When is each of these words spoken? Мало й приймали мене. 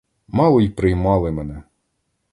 Мало 0.27 0.61
й 0.61 0.69
приймали 0.69 1.31
мене. 1.31 1.63